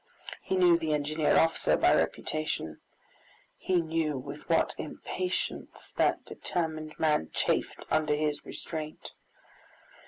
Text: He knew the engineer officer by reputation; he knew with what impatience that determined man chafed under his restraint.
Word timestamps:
He 0.41 0.55
knew 0.57 0.79
the 0.79 0.95
engineer 0.95 1.37
officer 1.37 1.77
by 1.77 1.93
reputation; 1.93 2.79
he 3.55 3.75
knew 3.79 4.17
with 4.17 4.49
what 4.49 4.73
impatience 4.79 5.91
that 5.95 6.25
determined 6.25 6.95
man 6.97 7.29
chafed 7.31 7.85
under 7.91 8.15
his 8.15 8.43
restraint. 8.43 9.11